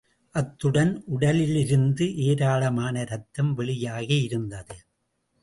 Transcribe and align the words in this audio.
அத்துடன் 0.35 1.03
உடலிலிருந்து 1.05 2.15
ஏராளமான 2.15 3.03
ரத்தம் 3.03 3.57
வெளியாகியிருந்தது. 3.57 4.77